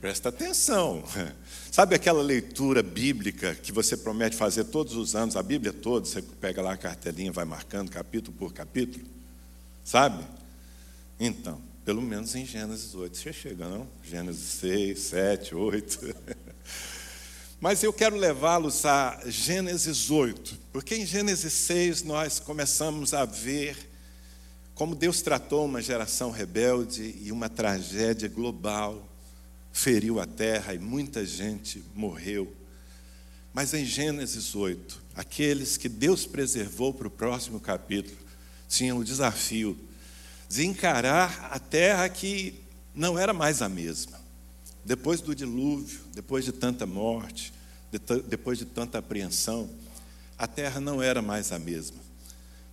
[0.00, 1.02] Presta atenção.
[1.72, 6.22] Sabe aquela leitura bíblica que você promete fazer todos os anos, a Bíblia toda, você
[6.22, 9.04] pega lá a cartelinha, vai marcando capítulo por capítulo?
[9.84, 10.24] Sabe?
[11.18, 13.16] Então, pelo menos em Gênesis 8.
[13.16, 13.88] Você chega, não?
[14.02, 16.16] Gênesis 6, 7, 8.
[17.58, 23.76] Mas eu quero levá-los a Gênesis 8, porque em Gênesis 6 nós começamos a ver
[24.74, 29.15] como Deus tratou uma geração rebelde e uma tragédia global
[29.76, 32.50] feriu a terra e muita gente morreu.
[33.52, 38.16] Mas em Gênesis 8, aqueles que Deus preservou para o próximo capítulo
[38.66, 39.78] tinham o desafio
[40.48, 42.54] de encarar a terra que
[42.94, 44.18] não era mais a mesma.
[44.82, 47.52] Depois do dilúvio, depois de tanta morte,
[48.28, 49.68] depois de tanta apreensão,
[50.38, 51.98] a terra não era mais a mesma,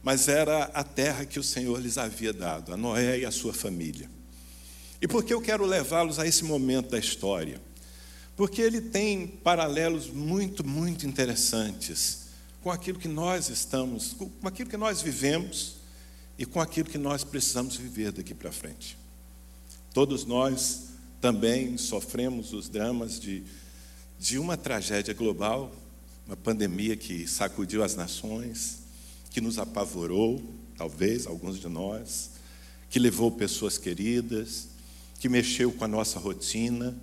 [0.01, 3.53] mas era a terra que o Senhor lhes havia dado, a Noé e a sua
[3.53, 4.09] família.
[5.03, 7.59] E por que eu quero levá-los a esse momento da história?
[8.37, 12.27] Porque ele tem paralelos muito, muito interessantes
[12.61, 15.75] com aquilo que nós estamos, com aquilo que nós vivemos
[16.39, 18.97] e com aquilo que nós precisamos viver daqui para frente.
[19.93, 20.83] Todos nós
[21.19, 23.43] também sofremos os dramas de,
[24.17, 25.75] de uma tragédia global,
[26.25, 28.77] uma pandemia que sacudiu as nações,
[29.31, 30.41] que nos apavorou,
[30.77, 32.29] talvez alguns de nós,
[32.89, 34.71] que levou pessoas queridas,
[35.23, 36.93] que mexeu com a nossa rotina,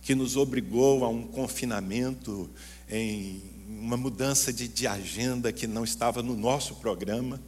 [0.00, 2.48] que nos obrigou a um confinamento,
[2.88, 7.42] em uma mudança de, de agenda que não estava no nosso programa.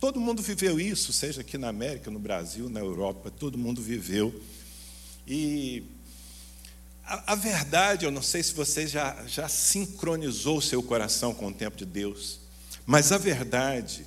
[0.00, 4.42] Todo mundo viveu isso, seja aqui na América, no Brasil, na Europa, todo mundo viveu.
[5.26, 5.82] E
[7.04, 11.52] a, a verdade, eu não sei se você já, já sincronizou seu coração com o
[11.52, 12.40] tempo de Deus,
[12.86, 14.06] mas a verdade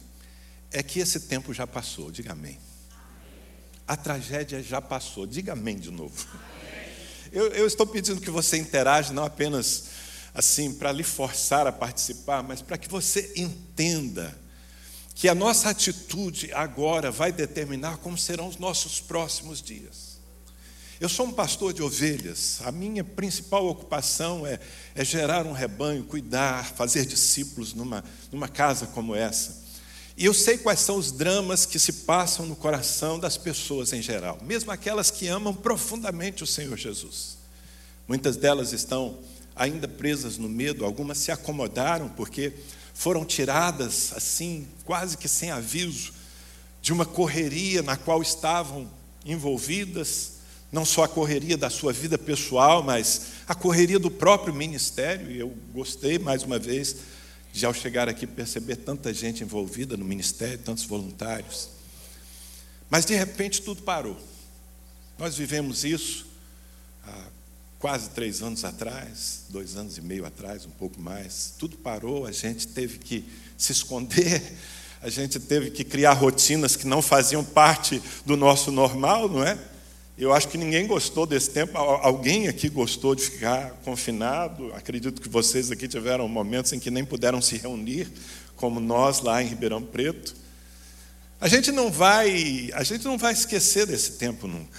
[0.71, 2.57] é que esse tempo já passou, diga amém.
[3.89, 5.25] A tragédia já passou.
[5.25, 6.27] Diga amém de novo.
[7.31, 9.85] Eu, eu estou pedindo que você interaja, não apenas
[10.31, 14.37] assim para lhe forçar a participar, mas para que você entenda
[15.15, 20.19] que a nossa atitude agora vai determinar como serão os nossos próximos dias.
[20.99, 24.59] Eu sou um pastor de ovelhas, a minha principal ocupação é,
[24.93, 29.67] é gerar um rebanho, cuidar, fazer discípulos numa, numa casa como essa.
[30.19, 34.01] E eu sei quais são os dramas que se passam no coração das pessoas em
[34.01, 37.37] geral, mesmo aquelas que amam profundamente o Senhor Jesus.
[38.05, 39.17] Muitas delas estão
[39.55, 42.51] ainda presas no medo, algumas se acomodaram porque
[42.93, 46.11] foram tiradas assim, quase que sem aviso,
[46.81, 48.91] de uma correria na qual estavam
[49.25, 50.33] envolvidas,
[50.69, 55.31] não só a correria da sua vida pessoal, mas a correria do próprio ministério.
[55.31, 56.97] E eu gostei mais uma vez
[57.51, 61.69] de ao chegar aqui perceber tanta gente envolvida no ministério, tantos voluntários.
[62.89, 64.17] Mas de repente tudo parou.
[65.17, 66.25] Nós vivemos isso
[67.05, 67.25] há
[67.79, 71.53] quase três anos atrás, dois anos e meio atrás, um pouco mais.
[71.57, 73.23] Tudo parou, a gente teve que
[73.57, 74.41] se esconder,
[75.01, 79.57] a gente teve que criar rotinas que não faziam parte do nosso normal, não é?
[80.19, 81.77] Eu acho que ninguém gostou desse tempo.
[81.77, 84.69] Alguém aqui gostou de ficar confinado?
[84.73, 88.11] Acredito que vocês aqui tiveram momentos em que nem puderam se reunir,
[88.57, 90.35] como nós lá em Ribeirão Preto.
[91.39, 94.77] A gente não vai, a gente não vai esquecer desse tempo nunca.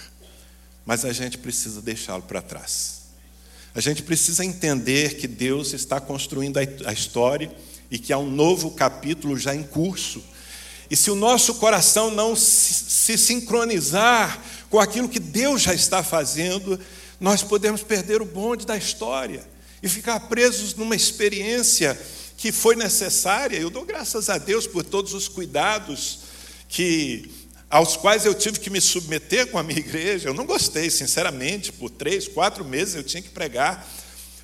[0.85, 3.01] Mas a gente precisa deixá-lo para trás.
[3.73, 7.51] A gente precisa entender que Deus está construindo a história
[7.89, 10.23] e que há um novo capítulo já em curso.
[10.87, 14.39] E se o nosso coração não se sincronizar
[14.71, 16.79] com aquilo que Deus já está fazendo,
[17.19, 19.45] nós podemos perder o bonde da história
[19.83, 21.99] e ficar presos numa experiência
[22.37, 23.57] que foi necessária.
[23.57, 26.19] Eu dou graças a Deus por todos os cuidados
[26.69, 27.29] que
[27.69, 30.29] aos quais eu tive que me submeter com a minha igreja.
[30.29, 33.85] Eu não gostei, sinceramente, por três, quatro meses eu tinha que pregar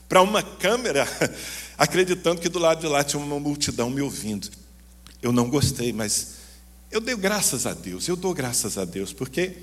[0.10, 1.08] para uma câmera,
[1.78, 4.50] acreditando que do lado de lá tinha uma multidão me ouvindo.
[5.22, 6.36] Eu não gostei, mas
[6.92, 9.56] eu dei graças a Deus, eu dou graças a Deus, porque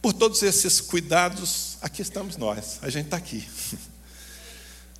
[0.00, 3.46] por todos esses cuidados, aqui estamos nós, a gente está aqui.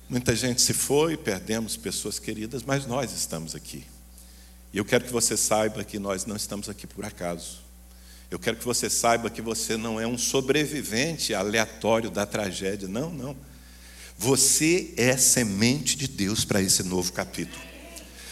[0.09, 3.85] Muita gente se foi, perdemos pessoas queridas, mas nós estamos aqui.
[4.73, 7.59] E eu quero que você saiba que nós não estamos aqui por acaso.
[8.29, 12.87] Eu quero que você saiba que você não é um sobrevivente aleatório da tragédia.
[12.87, 13.35] Não, não.
[14.17, 17.61] Você é semente de Deus para esse novo capítulo.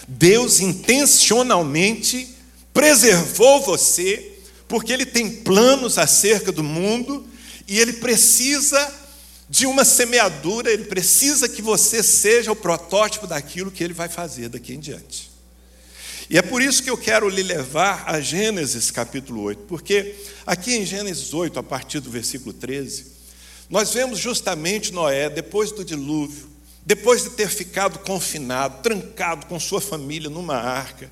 [0.08, 2.36] Deus intencionalmente
[2.74, 4.27] preservou você
[4.68, 7.26] porque ele tem planos acerca do mundo
[7.68, 8.94] e ele precisa
[9.50, 14.50] de uma semeadura, ele precisa que você seja o protótipo daquilo que ele vai fazer
[14.50, 15.32] daqui em diante.
[16.30, 20.16] E é por isso que eu quero lhe levar a Gênesis capítulo 8, porque
[20.46, 23.06] aqui em Gênesis 8, a partir do versículo 13,
[23.70, 26.50] nós vemos justamente Noé, depois do dilúvio,
[26.86, 31.10] depois de ter ficado confinado, trancado com sua família numa arca,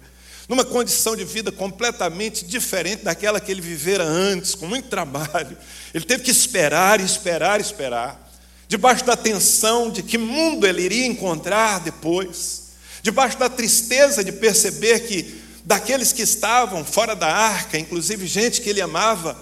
[0.48, 5.58] numa condição de vida completamente diferente daquela que ele vivera antes, com muito trabalho.
[5.94, 8.32] Ele teve que esperar, esperar, esperar,
[8.68, 12.64] debaixo da tensão de que mundo ele iria encontrar depois,
[13.02, 18.70] debaixo da tristeza de perceber que daqueles que estavam fora da arca, inclusive gente que
[18.70, 19.38] ele amava,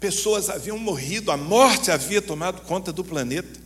[0.00, 3.60] pessoas haviam morrido, a morte havia tomado conta do planeta.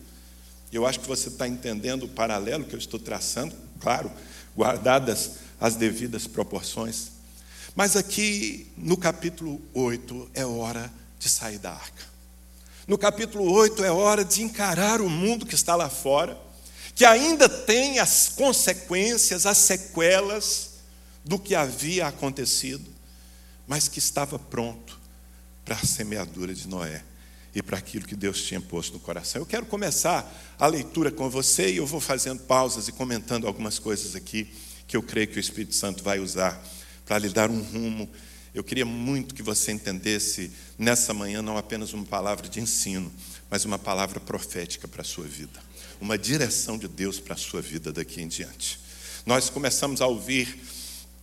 [0.73, 4.11] Eu acho que você está entendendo o paralelo que eu estou traçando, claro,
[4.57, 5.33] guardadas
[5.63, 7.13] as devidas proporções.
[7.77, 12.03] Mas aqui no capítulo 8 é hora de sair da arca.
[12.85, 16.37] No capítulo 8 é hora de encarar o mundo que está lá fora,
[16.97, 20.71] que ainda tem as consequências, as sequelas
[21.25, 22.91] do que havia acontecido,
[23.65, 24.99] mas que estava pronto
[25.65, 27.05] para a semeadura de Noé
[27.55, 29.41] e para aquilo que Deus tinha posto no coração.
[29.41, 33.79] Eu quero começar a leitura com você e eu vou fazendo pausas e comentando algumas
[33.79, 34.53] coisas aqui
[34.93, 36.63] que eu creio que o Espírito Santo vai usar
[37.07, 38.11] para lhe dar um rumo.
[38.55, 43.11] Eu queria muito que você entendesse nessa manhã não apenas uma palavra de ensino,
[43.49, 45.59] mas uma palavra profética para a sua vida,
[45.99, 48.79] uma direção de Deus para a sua vida daqui em diante.
[49.25, 50.61] Nós começamos a ouvir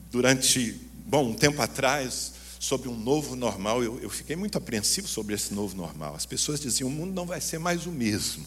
[0.09, 3.83] durante, bom, um tempo atrás, sobre um novo normal.
[3.83, 6.15] Eu, eu fiquei muito apreensivo sobre esse novo normal.
[6.15, 8.43] As pessoas diziam: o mundo não vai ser mais o mesmo.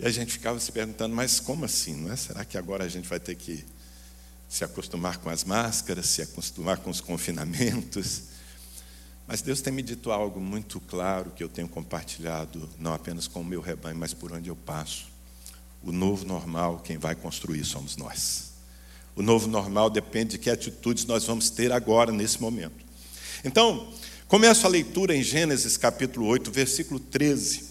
[0.00, 1.94] E a gente ficava se perguntando: mas como assim?
[1.94, 2.16] Não é?
[2.16, 3.64] Será que agora a gente vai ter que
[4.48, 8.22] se acostumar com as máscaras, se acostumar com os confinamentos?
[9.26, 13.42] Mas Deus tem me dito algo muito claro que eu tenho compartilhado, não apenas com
[13.42, 15.06] o meu rebanho, mas por onde eu passo.
[15.84, 18.50] O novo normal, quem vai construir somos nós.
[19.14, 22.84] O novo normal depende de que atitudes nós vamos ter agora, nesse momento.
[23.44, 23.92] Então,
[24.26, 27.69] começo a leitura em Gênesis capítulo 8, versículo 13.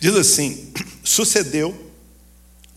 [0.00, 0.72] Diz assim:
[1.02, 1.92] Sucedeu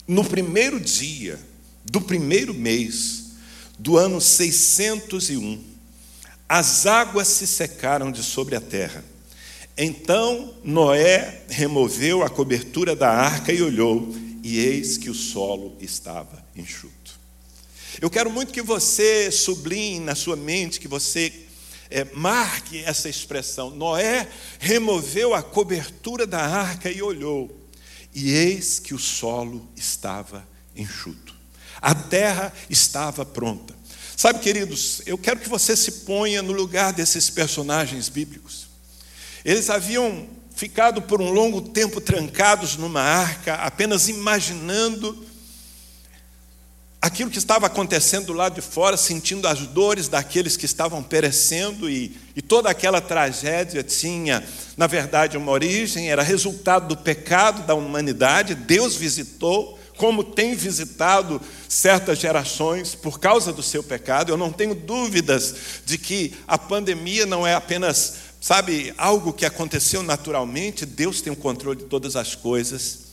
[0.07, 1.39] no primeiro dia
[1.83, 3.25] do primeiro mês
[3.77, 5.61] do ano 601,
[6.47, 9.03] as águas se secaram de sobre a terra.
[9.77, 16.43] Então Noé removeu a cobertura da arca e olhou, e eis que o solo estava
[16.55, 17.19] enxuto.
[18.01, 21.44] Eu quero muito que você sublinhe na sua mente, que você
[21.89, 23.69] é, marque essa expressão.
[23.69, 24.27] Noé
[24.59, 27.69] removeu a cobertura da arca e olhou,
[28.13, 31.35] e eis que o solo estava enxuto.
[31.81, 33.75] A terra estava pronta.
[34.15, 38.67] Sabe, queridos, eu quero que você se ponha no lugar desses personagens bíblicos.
[39.43, 45.25] Eles haviam ficado por um longo tempo trancados numa arca, apenas imaginando
[47.01, 51.89] aquilo que estava acontecendo do lado de fora, sentindo as dores daqueles que estavam perecendo,
[51.89, 54.43] e, e, toda aquela tragédia tinha,
[54.75, 58.55] na verdade, uma origem, era resultado do pecado da humanidade.
[58.55, 61.39] Deus visitou, como tem visitado
[61.69, 64.31] certas gerações por causa do seu pecado.
[64.31, 70.01] Eu não tenho dúvidas de que a pandemia não é apenas, sabe, algo que aconteceu
[70.01, 73.04] naturalmente, Deus tem o controle de todas as coisas.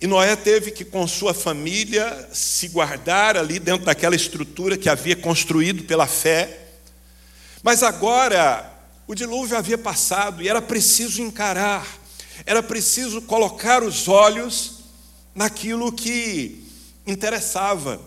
[0.00, 5.14] E Noé teve que, com sua família, se guardar ali dentro daquela estrutura que havia
[5.14, 6.58] construído pela fé.
[7.62, 11.86] Mas agora, o dilúvio havia passado e era preciso encarar,
[12.46, 14.84] era preciso colocar os olhos
[15.34, 16.64] naquilo que
[17.06, 18.00] interessava.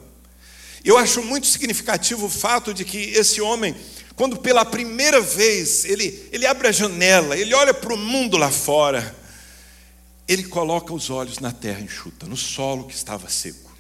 [0.84, 3.76] Eu acho muito significativo o fato de que esse homem,
[4.16, 8.50] quando pela primeira vez ele, ele abre a janela, ele olha para o mundo lá
[8.50, 9.16] fora,
[10.28, 13.72] ele coloca os olhos na terra enxuta, no solo que estava seco.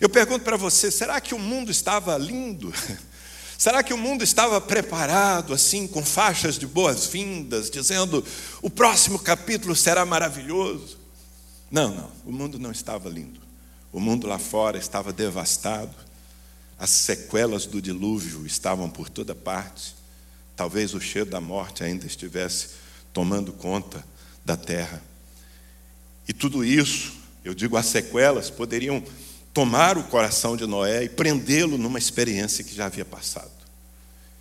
[0.00, 2.72] Eu pergunto para você: será que o mundo estava lindo?
[3.58, 8.22] Será que o mundo estava preparado, assim, com faixas de boas-vindas, dizendo
[8.60, 10.98] o próximo capítulo será maravilhoso?
[11.70, 13.40] Não, não, o mundo não estava lindo.
[13.90, 15.94] O mundo lá fora estava devastado,
[16.78, 19.96] as sequelas do dilúvio estavam por toda parte.
[20.54, 22.68] Talvez o cheiro da morte ainda estivesse
[23.10, 24.04] tomando conta
[24.44, 25.02] da terra.
[26.28, 27.12] E tudo isso,
[27.44, 29.02] eu digo as sequelas, poderiam
[29.54, 33.50] tomar o coração de Noé e prendê-lo numa experiência que já havia passado.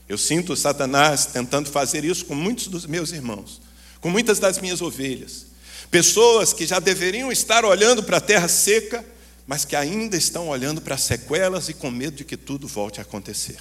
[0.08, 3.62] Eu sinto Satanás tentando fazer isso com muitos dos meus irmãos,
[4.02, 5.48] com muitas das minhas ovelhas.
[5.90, 9.06] Pessoas que já deveriam estar olhando para a terra seca,
[9.48, 13.00] mas que ainda estão olhando para as sequelas e com medo de que tudo volte
[13.00, 13.58] a acontecer.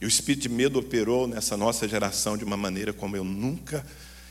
[0.00, 3.84] E o espírito de medo operou nessa nossa geração de uma maneira como eu nunca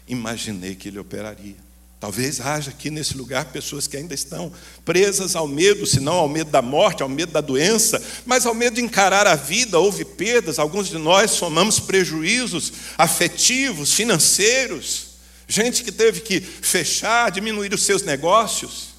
[0.08, 1.66] imaginei que ele operaria.
[2.00, 4.52] Talvez haja aqui nesse lugar pessoas que ainda estão
[4.86, 8.54] presas ao medo, se não ao medo da morte, ao medo da doença, mas ao
[8.54, 9.80] medo de encarar a vida.
[9.80, 15.08] Houve perdas, alguns de nós somamos prejuízos afetivos, financeiros,
[15.48, 18.89] gente que teve que fechar, diminuir os seus negócios.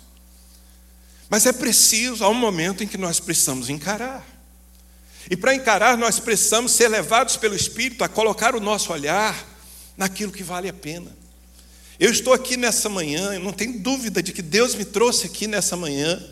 [1.31, 4.27] Mas é preciso, há um momento em que nós precisamos encarar.
[5.31, 9.37] E para encarar, nós precisamos ser levados pelo Espírito a colocar o nosso olhar
[9.97, 11.17] naquilo que vale a pena.
[11.99, 15.49] Eu estou aqui nessa manhã, eu não tenho dúvida de que Deus me trouxe aqui
[15.49, 16.25] nessa manhã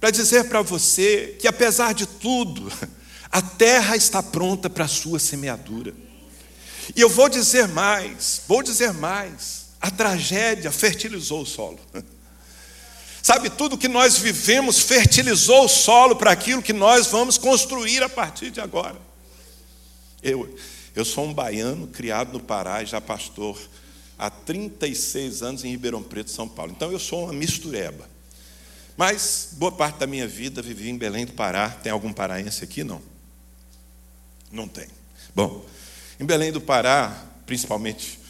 [0.00, 2.72] para dizer para você que, apesar de tudo,
[3.30, 5.94] a terra está pronta para a sua semeadura.
[6.96, 11.78] E eu vou dizer mais, vou dizer mais: a tragédia fertilizou o solo.
[13.22, 18.08] Sabe, tudo que nós vivemos fertilizou o solo para aquilo que nós vamos construir a
[18.08, 19.00] partir de agora.
[20.22, 20.54] Eu,
[20.94, 23.58] eu sou um baiano criado no Pará e já pastor
[24.18, 26.72] há 36 anos em Ribeirão Preto, São Paulo.
[26.72, 28.08] Então eu sou uma mistureba.
[28.96, 31.68] Mas boa parte da minha vida vivi em Belém do Pará.
[31.68, 32.84] Tem algum paraense aqui?
[32.84, 33.02] Não.
[34.50, 34.86] Não tem.
[35.34, 35.66] Bom,
[36.20, 38.20] em Belém do Pará, principalmente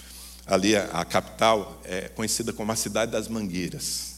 [0.47, 4.14] ali a, capital, é conhecida como a cidade das mangueiras.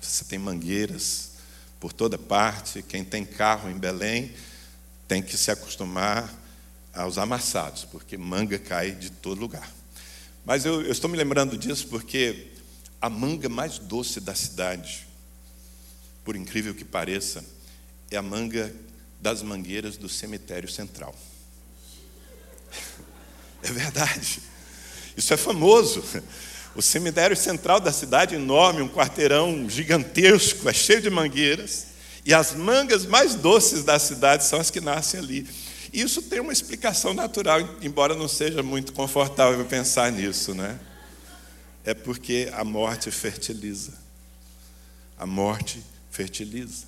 [0.00, 1.32] Você tem mangueiras
[1.78, 2.82] por toda parte.
[2.82, 4.32] Quem tem carro em Belém
[5.06, 6.32] tem que se acostumar
[6.94, 9.70] aos amassados, porque manga cai de todo lugar.
[10.44, 12.48] Mas eu, eu estou me lembrando disso porque
[13.00, 15.06] a manga mais doce da cidade,
[16.22, 17.44] por incrível que pareça,
[18.10, 18.74] é a manga
[19.20, 21.14] das mangueiras do cemitério central.
[23.66, 24.42] É verdade.
[25.16, 26.04] Isso é famoso.
[26.74, 31.86] O cemitério central da cidade, enorme, um quarteirão gigantesco, é cheio de mangueiras.
[32.26, 35.48] E as mangas mais doces da cidade são as que nascem ali.
[35.94, 40.80] Isso tem uma explicação natural, embora não seja muito confortável pensar nisso, né?
[41.84, 43.92] É porque a morte fertiliza.
[45.16, 45.80] A morte
[46.10, 46.86] fertiliza.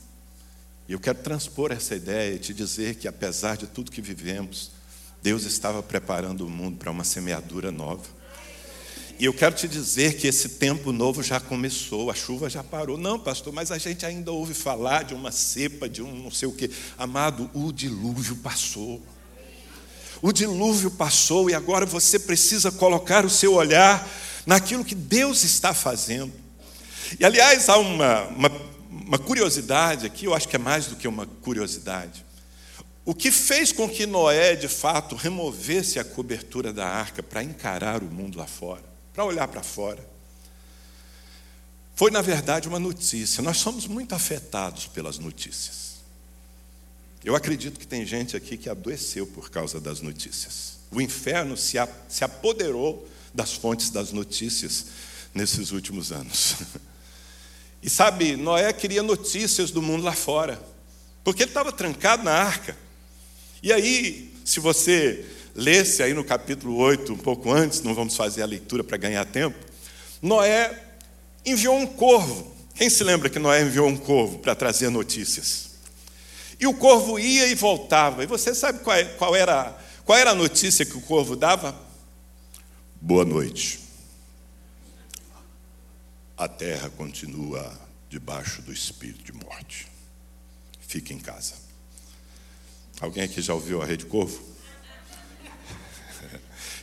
[0.88, 4.72] E eu quero transpor essa ideia e te dizer que, apesar de tudo que vivemos,
[5.22, 8.15] Deus estava preparando o mundo para uma semeadura nova.
[9.18, 12.98] E eu quero te dizer que esse tempo novo já começou, a chuva já parou.
[12.98, 16.46] Não, pastor, mas a gente ainda ouve falar de uma cepa, de um não sei
[16.46, 16.70] o quê.
[16.98, 19.02] Amado, o dilúvio passou.
[20.20, 24.06] O dilúvio passou e agora você precisa colocar o seu olhar
[24.44, 26.32] naquilo que Deus está fazendo.
[27.18, 28.52] E aliás, há uma, uma,
[28.90, 32.22] uma curiosidade aqui, eu acho que é mais do que uma curiosidade.
[33.02, 38.02] O que fez com que Noé, de fato, removesse a cobertura da arca para encarar
[38.02, 38.95] o mundo lá fora?
[39.16, 40.06] Para olhar para fora.
[41.94, 43.42] Foi, na verdade, uma notícia.
[43.42, 45.96] Nós somos muito afetados pelas notícias.
[47.24, 50.80] Eu acredito que tem gente aqui que adoeceu por causa das notícias.
[50.90, 51.78] O inferno se,
[52.22, 54.86] apoderou das fontes das notícias
[55.34, 56.56] nesses últimos anos.
[57.82, 60.60] E sabe, Noé queria notícias do mundo lá fora,
[61.22, 62.76] porque ele estava trancado na arca.
[63.62, 65.24] E aí, se você
[65.56, 69.24] lesse aí no capítulo 8, um pouco antes, não vamos fazer a leitura para ganhar
[69.24, 69.58] tempo.
[70.20, 70.82] Noé
[71.44, 72.54] enviou um corvo.
[72.74, 75.70] Quem se lembra que Noé enviou um corvo para trazer notícias?
[76.60, 78.22] E o corvo ia e voltava.
[78.22, 81.74] E você sabe qual, é, qual, era, qual era a notícia que o corvo dava?
[83.00, 83.80] Boa noite.
[86.36, 87.72] A terra continua
[88.10, 89.86] debaixo do espírito de morte.
[90.86, 91.54] Fique em casa.
[93.00, 94.55] Alguém aqui já ouviu a rede corvo?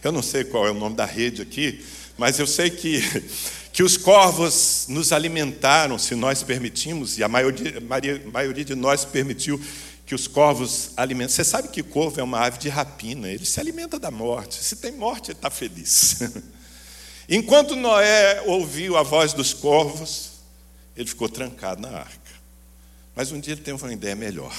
[0.03, 1.83] Eu não sei qual é o nome da rede aqui,
[2.17, 3.01] mas eu sei que,
[3.71, 9.05] que os corvos nos alimentaram, se nós permitimos, e a maioria, a maioria de nós
[9.05, 9.59] permitiu
[10.05, 11.33] que os corvos alimentem.
[11.33, 14.61] Você sabe que corvo é uma ave de rapina, ele se alimenta da morte.
[14.61, 16.19] Se tem morte, ele está feliz.
[17.29, 20.31] Enquanto Noé ouviu a voz dos corvos,
[20.97, 22.33] ele ficou trancado na arca.
[23.15, 24.53] Mas um dia ele teve uma ideia melhor.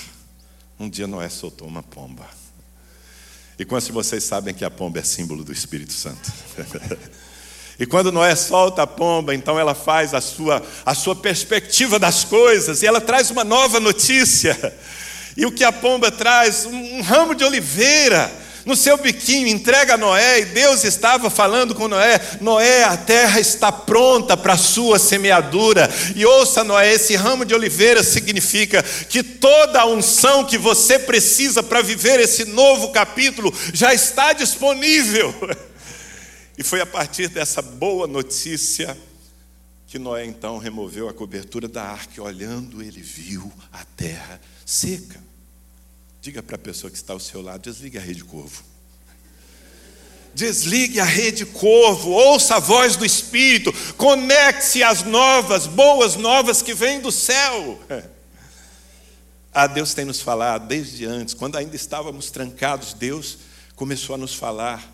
[0.81, 2.27] Um dia Noé soltou uma pomba.
[3.59, 6.33] E quantos de vocês sabem que a pomba é símbolo do Espírito Santo?
[7.79, 12.25] e quando Noé solta a pomba, então ela faz a sua, a sua perspectiva das
[12.25, 14.57] coisas e ela traz uma nova notícia.
[15.37, 16.67] E o que a pomba traz?
[16.67, 21.75] Um, um ramo de oliveira no seu biquinho, entrega a Noé, e Deus estava falando
[21.75, 25.89] com Noé: Noé, a terra está pronta para a sua semeadura.
[26.15, 31.63] E ouça, Noé, esse ramo de oliveira significa que toda a unção que você precisa
[31.63, 35.35] para viver esse novo capítulo já está disponível.
[36.57, 38.97] E foi a partir dessa boa notícia
[39.89, 45.24] que Noé então removeu a cobertura da arca, e olhando, ele viu a terra seca.
[46.25, 48.65] Diga para a pessoa que está ao seu lado: desligue a rede corvo.
[50.33, 56.73] Desligue a rede corvo, ouça a voz do Espírito, conecte-se às novas, boas novas que
[56.73, 57.79] vêm do céu.
[59.53, 63.37] Ah, Deus tem nos falado desde antes, quando ainda estávamos trancados, Deus
[63.77, 64.91] começou a nos falar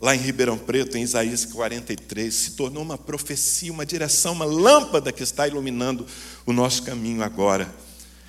[0.00, 5.10] lá em Ribeirão Preto, em Isaías 43, se tornou uma profecia, uma direção, uma lâmpada
[5.10, 6.06] que está iluminando
[6.46, 7.68] o nosso caminho agora.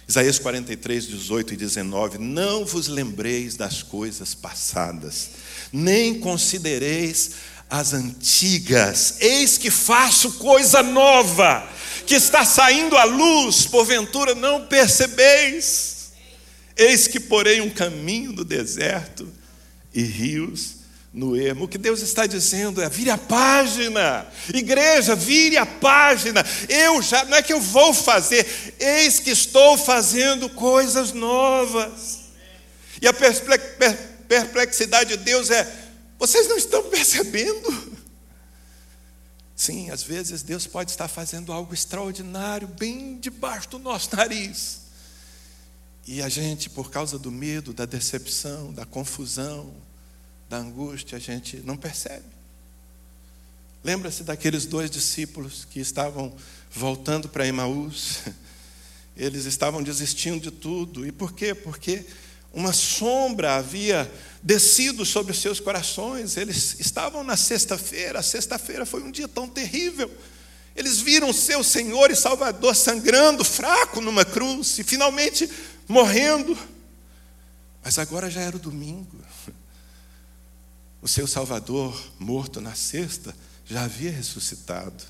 [0.07, 5.29] Isaías 43, 18 e 19: Não vos lembreis das coisas passadas,
[5.73, 7.31] nem considereis
[7.69, 11.67] as antigas, eis que faço coisa nova,
[12.05, 15.95] que está saindo à luz, porventura não percebeis.
[16.77, 19.27] Eis que porei um caminho no deserto
[19.93, 20.74] e rios
[21.15, 21.63] no ermo.
[21.63, 26.45] O que Deus está dizendo é: vire a página, igreja, vire a página.
[26.67, 28.45] Eu já, não é que eu vou fazer,
[28.77, 32.25] eis que estou fazendo coisas novas.
[33.01, 35.73] E a perplexidade de Deus é:
[36.19, 37.95] vocês não estão percebendo?
[39.55, 44.81] Sim, às vezes Deus pode estar fazendo algo extraordinário bem debaixo do nosso nariz.
[46.05, 49.73] E a gente, por causa do medo, da decepção, da confusão,
[50.49, 52.25] da angústia, a gente não percebe.
[53.83, 56.35] Lembra-se daqueles dois discípulos que estavam
[56.71, 58.19] voltando para Emaús?
[59.15, 61.05] Eles estavam desistindo de tudo.
[61.05, 61.53] E por quê?
[61.53, 62.05] Porque
[62.51, 66.35] uma sombra havia descido sobre os seus corações.
[66.35, 68.19] Eles estavam na sexta-feira.
[68.19, 70.11] A sexta-feira foi um dia tão terrível.
[70.75, 75.49] Eles viram seu Senhor e Salvador sangrando, fraco numa cruz e finalmente
[75.87, 76.57] morrendo.
[77.83, 79.17] Mas agora já era o domingo.
[81.05, 85.03] O seu Salvador, morto na sexta, já havia ressuscitado.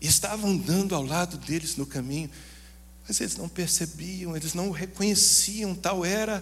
[0.00, 2.30] E estavam andando ao lado deles no caminho,
[3.04, 6.40] mas eles não percebiam, eles não o reconheciam, tal era,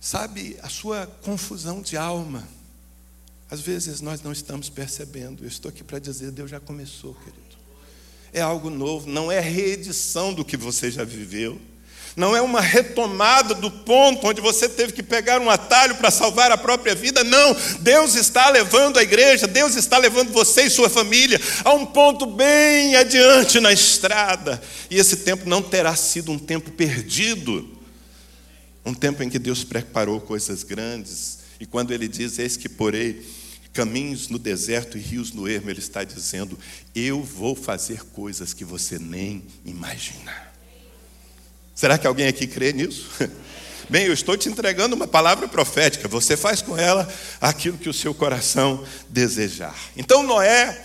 [0.00, 2.46] sabe, a sua confusão de alma.
[3.50, 5.42] Às vezes nós não estamos percebendo.
[5.42, 7.56] Eu estou aqui para dizer, Deus já começou, querido.
[8.32, 11.60] É algo novo, não é reedição do que você já viveu
[12.16, 16.52] não é uma retomada do ponto onde você teve que pegar um atalho para salvar
[16.52, 17.56] a própria vida, não.
[17.80, 22.24] Deus está levando a igreja, Deus está levando você e sua família a um ponto
[22.26, 27.68] bem adiante na estrada, e esse tempo não terá sido um tempo perdido,
[28.84, 33.26] um tempo em que Deus preparou coisas grandes, e quando Ele diz: Eis que porei
[33.72, 36.56] caminhos no deserto e rios no ermo, Ele está dizendo:
[36.94, 40.43] Eu vou fazer coisas que você nem imagina.
[41.74, 43.10] Será que alguém aqui crê nisso?
[43.90, 47.92] Bem, eu estou te entregando uma palavra profética, você faz com ela aquilo que o
[47.92, 49.76] seu coração desejar.
[49.94, 50.82] Então, Noé,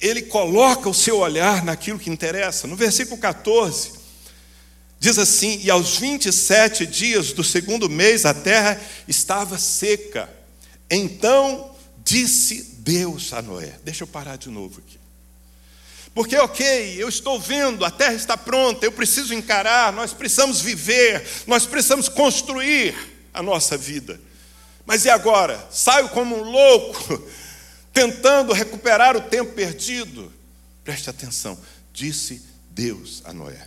[0.00, 2.66] ele coloca o seu olhar naquilo que interessa.
[2.66, 3.92] No versículo 14,
[4.98, 10.28] diz assim: E aos 27 dias do segundo mês a terra estava seca.
[10.90, 11.74] Então
[12.04, 15.01] disse Deus a Noé: Deixa eu parar de novo aqui.
[16.14, 21.26] Porque, ok, eu estou vendo, a terra está pronta, eu preciso encarar, nós precisamos viver,
[21.46, 22.94] nós precisamos construir
[23.32, 24.20] a nossa vida.
[24.84, 25.66] Mas e agora?
[25.70, 27.22] Saio como um louco,
[27.94, 30.30] tentando recuperar o tempo perdido?
[30.84, 31.58] Preste atenção,
[31.94, 33.66] disse Deus a Noé.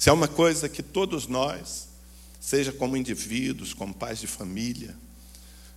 [0.00, 1.86] Se é uma coisa que todos nós,
[2.40, 4.96] seja como indivíduos, como pais de família,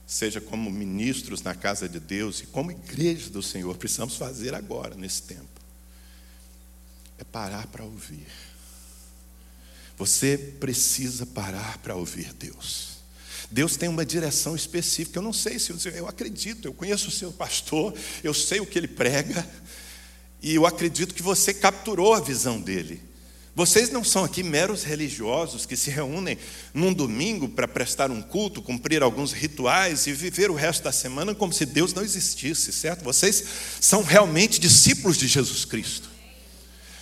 [0.08, 4.96] seja como ministros na casa de Deus e como igreja do Senhor, precisamos fazer agora,
[4.96, 5.55] nesse tempo
[7.18, 8.28] é parar para ouvir.
[9.97, 12.95] Você precisa parar para ouvir Deus.
[13.49, 15.20] Deus tem uma direção específica.
[15.20, 17.93] Eu não sei se eu acredito, eu conheço o seu pastor,
[18.24, 19.47] eu sei o que ele prega,
[20.41, 23.01] e eu acredito que você capturou a visão dele.
[23.55, 26.38] Vocês não são aqui meros religiosos que se reúnem
[26.74, 31.34] num domingo para prestar um culto, cumprir alguns rituais e viver o resto da semana
[31.34, 33.05] como se Deus não existisse, certo?
[33.05, 33.45] Vocês
[33.80, 36.14] são realmente discípulos de Jesus Cristo.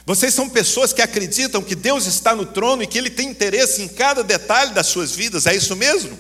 [0.06, 3.82] Vocês são pessoas que acreditam que Deus está no trono e que Ele tem interesse
[3.82, 6.20] em cada detalhe das suas vidas, é isso mesmo?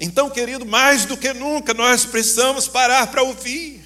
[0.00, 3.84] Então, querido, mais do que nunca nós precisamos parar para ouvir,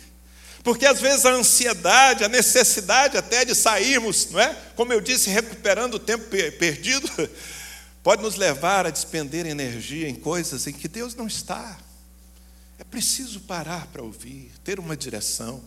[0.64, 4.56] porque às vezes a ansiedade, a necessidade até de sairmos, não é?
[4.74, 6.24] Como eu disse, recuperando o tempo
[6.58, 7.06] perdido,
[8.02, 11.78] pode nos levar a despender energia em coisas em que Deus não está.
[12.78, 15.62] É preciso parar para ouvir, ter uma direção.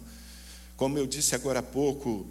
[0.76, 2.28] Como eu disse agora há pouco,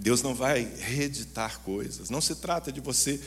[0.00, 2.08] Deus não vai reeditar coisas.
[2.08, 3.20] Não se trata de você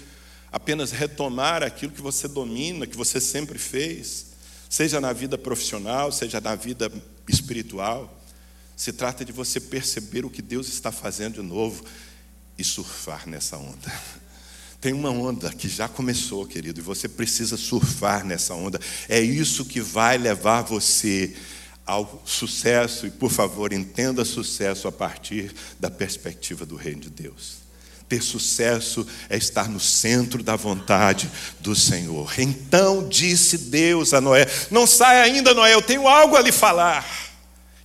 [0.51, 4.27] apenas retomar aquilo que você domina, que você sempre fez,
[4.67, 6.91] seja na vida profissional, seja na vida
[7.29, 8.19] espiritual.
[8.75, 11.85] Se trata de você perceber o que Deus está fazendo de novo
[12.57, 14.01] e surfar nessa onda.
[14.81, 18.79] Tem uma onda que já começou, querido, e você precisa surfar nessa onda.
[19.07, 21.35] É isso que vai levar você
[21.85, 27.61] ao sucesso, e por favor, entenda sucesso a partir da perspectiva do reino de Deus.
[28.07, 31.31] ter sucesso é estar no centro da vontade
[31.61, 32.31] do Senhor.
[32.37, 37.05] Então disse Deus a Noé: Não saia ainda, Noé, eu tenho algo a lhe falar.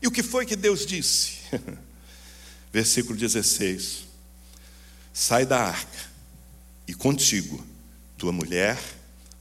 [0.03, 1.39] E o que foi que Deus disse?
[2.73, 4.07] Versículo 16:
[5.13, 5.99] Sai da arca,
[6.87, 7.65] e contigo
[8.17, 8.79] tua mulher,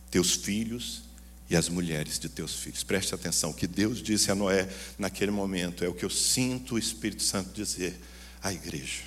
[0.10, 1.07] teus filhos
[1.50, 2.84] e as mulheres de teus filhos.
[2.84, 4.68] Preste atenção, o que Deus disse a Noé
[4.98, 8.00] naquele momento é o que eu sinto o Espírito Santo dizer
[8.42, 9.04] à igreja.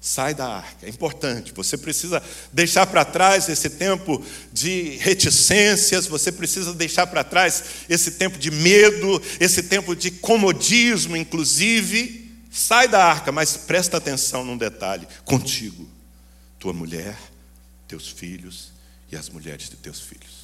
[0.00, 1.52] Sai da arca, é importante.
[1.52, 2.20] Você precisa
[2.52, 4.20] deixar para trás esse tempo
[4.52, 11.16] de reticências, você precisa deixar para trás esse tempo de medo, esse tempo de comodismo,
[11.16, 12.20] inclusive.
[12.50, 15.88] Sai da arca, mas presta atenção num detalhe: contigo,
[16.58, 17.16] tua mulher,
[17.86, 18.72] teus filhos
[19.10, 20.41] e as mulheres de teus filhos.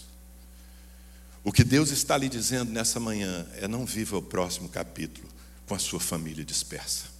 [1.45, 5.28] O que Deus está lhe dizendo nessa manhã é: não viva o próximo capítulo
[5.66, 7.18] com a sua família dispersa.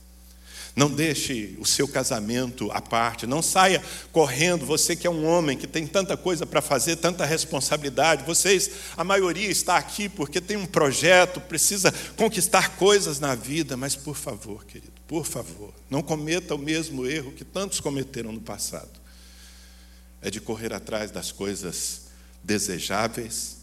[0.75, 5.59] Não deixe o seu casamento à parte, não saia correndo, você que é um homem
[5.59, 8.25] que tem tanta coisa para fazer, tanta responsabilidade.
[8.25, 13.97] Vocês, a maioria está aqui porque tem um projeto, precisa conquistar coisas na vida, mas
[13.97, 19.01] por favor, querido, por favor, não cometa o mesmo erro que tantos cometeram no passado.
[20.23, 22.03] É de correr atrás das coisas
[22.45, 23.58] desejáveis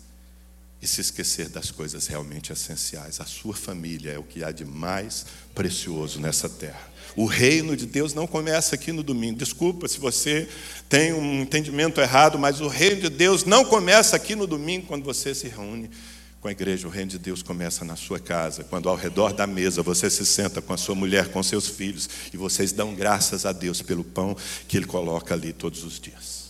[0.85, 3.19] e se esquecer das coisas realmente essenciais.
[3.19, 5.25] A sua família é o que há de mais
[5.55, 6.93] precioso nessa terra.
[7.15, 9.39] O reino de Deus não começa aqui no domingo.
[9.39, 10.47] Desculpa se você
[10.87, 15.03] tem um entendimento errado, mas o reino de Deus não começa aqui no domingo quando
[15.03, 15.89] você se reúne
[16.39, 16.87] com a igreja.
[16.87, 20.23] O reino de Deus começa na sua casa, quando ao redor da mesa você se
[20.23, 24.03] senta com a sua mulher, com seus filhos, e vocês dão graças a Deus pelo
[24.03, 26.44] pão que Ele coloca ali todos os dias.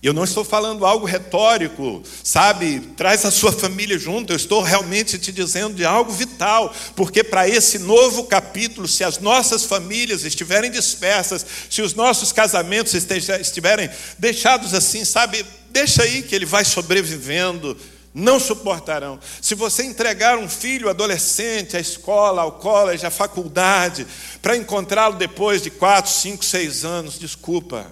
[0.00, 2.78] Eu não estou falando algo retórico, sabe?
[2.96, 4.32] Traz a sua família junto.
[4.32, 9.18] Eu estou realmente te dizendo de algo vital, porque para esse novo capítulo, se as
[9.18, 15.44] nossas famílias estiverem dispersas, se os nossos casamentos estiverem deixados assim, sabe?
[15.70, 17.76] Deixa aí que ele vai sobrevivendo.
[18.14, 19.18] Não suportarão.
[19.40, 24.06] Se você entregar um filho adolescente à escola, ao college, à faculdade,
[24.40, 27.86] para encontrá-lo depois de quatro, cinco, seis anos, desculpa,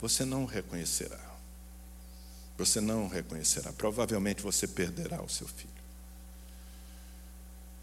[0.00, 1.23] você não o reconhecerá.
[2.56, 3.72] Você não o reconhecerá.
[3.72, 5.74] Provavelmente você perderá o seu filho.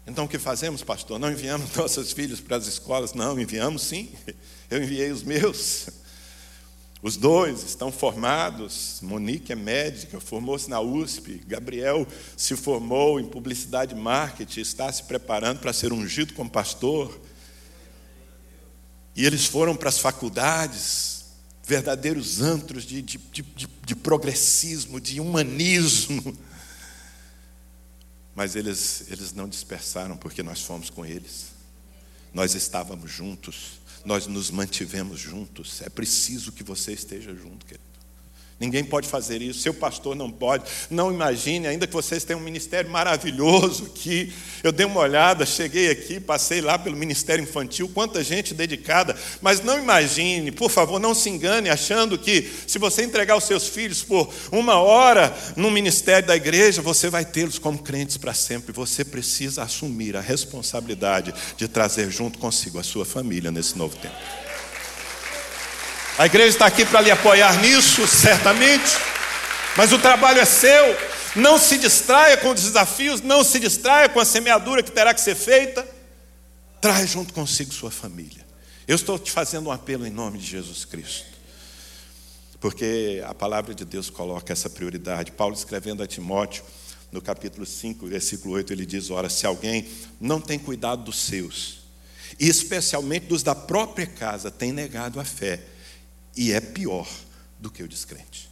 [0.06, 1.18] Então o que fazemos, pastor?
[1.18, 3.14] Não enviamos nossos filhos para as escolas?
[3.14, 4.12] Não, enviamos sim.
[4.70, 5.88] Eu enviei os meus.
[7.02, 9.00] Os dois estão formados.
[9.02, 11.42] Monique é médica, formou-se na USP.
[11.46, 12.06] Gabriel
[12.36, 17.20] se formou em publicidade e marketing, está se preparando para ser ungido como pastor.
[19.14, 21.21] E eles foram para as faculdades,
[21.64, 26.36] verdadeiros antros de, de, de, de, progressismo, de humanismo.
[28.34, 31.52] Mas eles, eles não dispersaram porque nós fomos com eles.
[32.32, 35.82] Nós estávamos juntos, nós nos mantivemos juntos.
[35.82, 37.91] É preciso que você esteja junto, querido.
[38.62, 40.62] Ninguém pode fazer isso, seu pastor não pode.
[40.88, 44.32] Não imagine, ainda que vocês tenham um ministério maravilhoso aqui.
[44.62, 49.16] Eu dei uma olhada, cheguei aqui, passei lá pelo ministério infantil, quanta gente dedicada.
[49.40, 53.66] Mas não imagine, por favor, não se engane achando que se você entregar os seus
[53.66, 58.72] filhos por uma hora no ministério da igreja, você vai tê-los como crentes para sempre.
[58.72, 64.51] Você precisa assumir a responsabilidade de trazer junto consigo a sua família nesse novo tempo.
[66.18, 68.98] A igreja está aqui para lhe apoiar nisso, certamente,
[69.76, 71.12] mas o trabalho é seu.
[71.34, 75.20] Não se distraia com os desafios, não se distraia com a semeadura que terá que
[75.22, 75.88] ser feita.
[76.82, 78.44] Traz junto consigo sua família.
[78.86, 81.32] Eu estou te fazendo um apelo em nome de Jesus Cristo.
[82.60, 85.32] Porque a palavra de Deus coloca essa prioridade.
[85.32, 86.62] Paulo escrevendo a Timóteo,
[87.10, 89.88] no capítulo 5, versículo 8, ele diz: Ora, se alguém
[90.20, 91.78] não tem cuidado dos seus,
[92.38, 95.71] e especialmente dos da própria casa, tem negado a fé
[96.36, 97.08] e é pior
[97.58, 98.50] do que o descrente.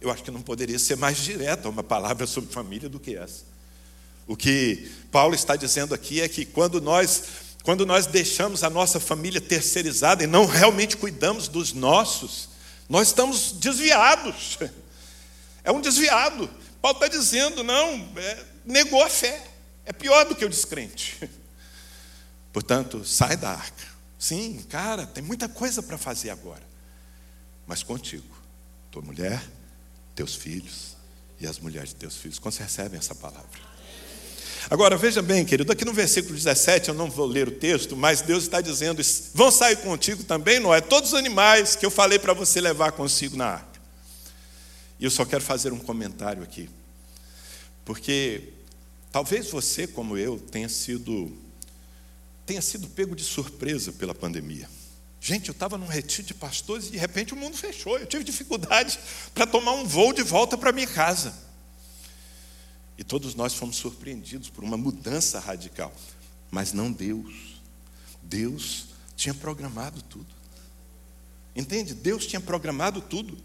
[0.00, 3.44] Eu acho que não poderia ser mais direta uma palavra sobre família do que essa.
[4.26, 7.24] O que Paulo está dizendo aqui é que quando nós,
[7.62, 12.48] quando nós deixamos a nossa família terceirizada e não realmente cuidamos dos nossos,
[12.88, 14.58] nós estamos desviados.
[15.62, 16.50] É um desviado.
[16.82, 19.44] Paulo está dizendo, não, é, negou a fé.
[19.84, 21.28] É pior do que o descrente.
[22.52, 23.86] Portanto, sai da arca.
[24.18, 26.65] Sim, cara, tem muita coisa para fazer agora
[27.66, 28.36] mas contigo,
[28.90, 29.42] tua mulher,
[30.14, 30.96] teus filhos
[31.40, 32.38] e as mulheres de teus filhos.
[32.38, 33.66] Quando você recebe essa palavra?
[34.68, 38.20] Agora, veja bem, querido, aqui no versículo 17, eu não vou ler o texto, mas
[38.20, 39.00] Deus está dizendo:
[39.32, 43.36] vão sair contigo também, Noé, todos os animais que eu falei para você levar consigo
[43.36, 43.80] na arca.
[44.98, 46.68] E eu só quero fazer um comentário aqui,
[47.84, 48.54] porque
[49.12, 51.30] talvez você, como eu, tenha sido,
[52.44, 54.68] tenha sido pego de surpresa pela pandemia.
[55.26, 57.98] Gente, eu estava num retiro de pastores e de repente o mundo fechou.
[57.98, 58.96] Eu tive dificuldade
[59.34, 61.34] para tomar um voo de volta para minha casa.
[62.96, 65.92] E todos nós fomos surpreendidos por uma mudança radical.
[66.48, 67.60] Mas não Deus.
[68.22, 68.84] Deus
[69.16, 70.32] tinha programado tudo.
[71.56, 71.92] Entende?
[71.92, 73.36] Deus tinha programado tudo.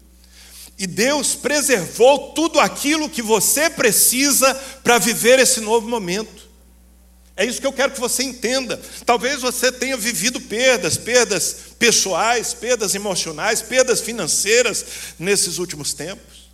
[0.78, 4.54] E Deus preservou tudo aquilo que você precisa
[4.84, 6.48] para viver esse novo momento.
[7.36, 8.80] É isso que eu quero que você entenda.
[9.06, 14.84] Talvez você tenha vivido perdas, perdas pessoais, perdas emocionais, perdas financeiras
[15.18, 16.50] nesses últimos tempos.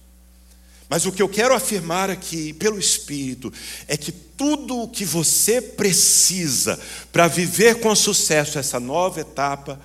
[0.88, 3.52] Mas o que eu quero afirmar aqui, pelo Espírito,
[3.86, 6.80] é que tudo o que você precisa
[7.12, 9.78] para viver com sucesso essa nova etapa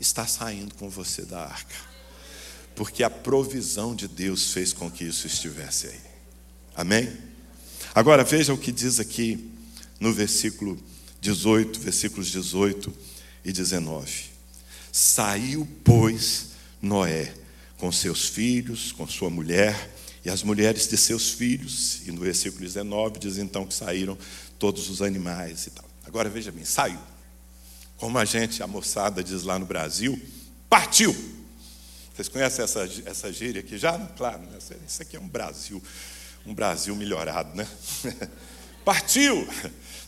[0.00, 1.76] está saindo com você da arca.
[2.74, 6.00] Porque a provisão de Deus fez com que isso estivesse aí.
[6.74, 7.12] Amém?
[7.94, 9.57] Agora veja o que diz aqui
[10.00, 10.78] no versículo
[11.20, 12.92] 18, versículos 18
[13.44, 14.24] e 19.
[14.92, 16.48] Saiu, pois,
[16.80, 17.34] Noé
[17.78, 19.90] com seus filhos, com sua mulher
[20.24, 22.06] e as mulheres de seus filhos.
[22.06, 24.18] E no versículo 19 diz então que saíram
[24.58, 25.88] todos os animais e tal.
[26.04, 26.98] Agora veja bem, saiu.
[27.96, 30.20] Como a gente, a moçada diz lá no Brasil,
[30.68, 31.14] partiu.
[32.14, 33.96] Vocês conhecem essa, essa gíria aqui já?
[34.16, 34.58] Claro, né?
[34.86, 35.80] isso aqui é um Brasil,
[36.44, 37.66] um Brasil melhorado, né?
[38.84, 39.46] partiu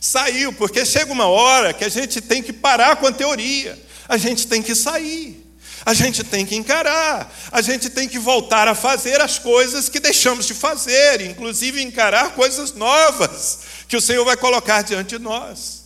[0.01, 3.79] saiu, porque chega uma hora que a gente tem que parar com a teoria,
[4.09, 5.39] a gente tem que sair.
[5.83, 9.99] A gente tem que encarar, a gente tem que voltar a fazer as coisas que
[9.99, 15.81] deixamos de fazer, inclusive encarar coisas novas que o Senhor vai colocar diante de nós.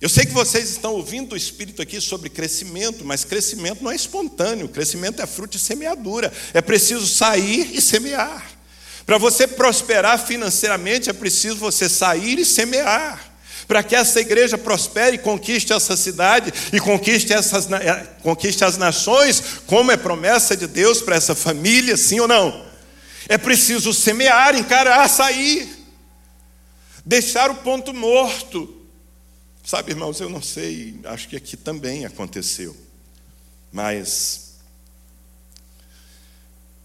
[0.00, 3.96] Eu sei que vocês estão ouvindo o Espírito aqui sobre crescimento, mas crescimento não é
[3.96, 6.32] espontâneo, crescimento é fruto de semeadura.
[6.54, 8.55] É preciso sair e semear.
[9.06, 13.34] Para você prosperar financeiramente, é preciso você sair e semear.
[13.68, 19.60] Para que essa igreja prospere, conquiste essa cidade e conquiste, essas, eh, conquiste as nações,
[19.66, 22.66] como é promessa de Deus para essa família, sim ou não?
[23.28, 25.68] É preciso semear, encarar, sair,
[27.04, 28.72] deixar o ponto morto.
[29.64, 32.76] Sabe, irmãos, eu não sei, acho que aqui também aconteceu,
[33.72, 34.54] mas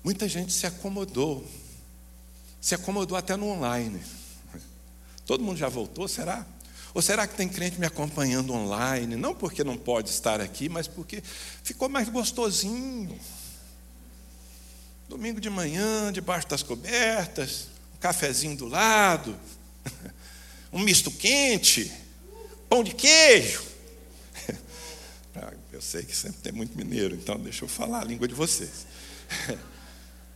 [0.04, 1.48] muita gente se acomodou
[2.62, 4.00] se acomodou até no online.
[5.26, 6.46] Todo mundo já voltou, será?
[6.94, 9.16] Ou será que tem crente me acompanhando online?
[9.16, 11.24] Não porque não pode estar aqui, mas porque
[11.64, 13.18] ficou mais gostosinho.
[15.10, 19.38] Domingo de manhã, debaixo das cobertas, um cafezinho do lado,
[20.72, 21.92] um misto quente,
[22.70, 23.64] pão de queijo.
[25.34, 28.34] Ah, eu sei que sempre tem muito mineiro, então deixa eu falar a língua de
[28.34, 28.86] vocês.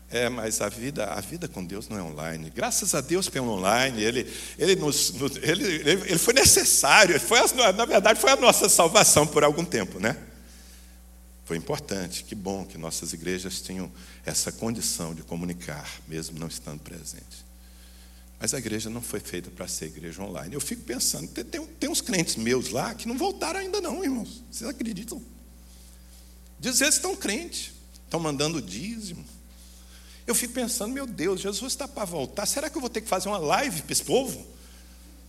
[0.09, 2.51] É, mas a vida, a vida com Deus não é online.
[2.53, 7.39] Graças a Deus pelo online, ele, ele, nos, ele, ele foi necessário, foi,
[7.73, 10.15] na verdade foi a nossa salvação por algum tempo, né?
[11.43, 13.91] Foi importante, que bom que nossas igrejas tinham
[14.25, 17.45] essa condição de comunicar, mesmo não estando presentes.
[18.39, 20.53] Mas a igreja não foi feita para ser igreja online.
[20.53, 24.03] Eu fico pensando, tem, tem, tem uns crentes meus lá que não voltaram ainda não,
[24.03, 24.43] irmãos.
[24.51, 25.21] Vocês acreditam?
[26.59, 27.73] Diz eles estão crentes,
[28.05, 29.23] estão mandando dízimo,
[30.27, 32.45] eu fico pensando, meu Deus, Jesus está para voltar.
[32.45, 34.45] Será que eu vou ter que fazer uma live para esse povo?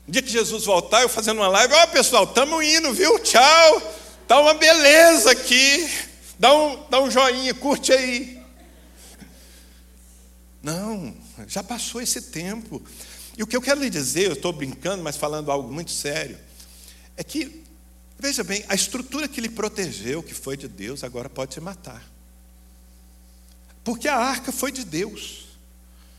[0.06, 3.18] No dia que Jesus voltar, eu fazendo uma live, ó oh, pessoal, estamos indo, viu?
[3.18, 3.82] Tchau.
[4.22, 5.88] Está uma beleza aqui.
[6.38, 8.40] Dá um, dá um joinha, curte aí.
[10.62, 11.14] Não,
[11.46, 12.82] já passou esse tempo.
[13.36, 16.38] E o que eu quero lhe dizer, eu estou brincando, mas falando algo muito sério,
[17.16, 17.62] é que,
[18.18, 22.15] veja bem, a estrutura que lhe protegeu, que foi de Deus, agora pode te matar.
[23.86, 25.46] Porque a arca foi de Deus.